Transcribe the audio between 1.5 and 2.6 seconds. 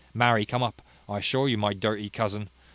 my dirty cousin!